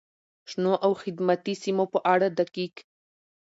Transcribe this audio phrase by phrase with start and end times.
[0.49, 2.75] شنو او خدماتي سیمو په اړه دقیق،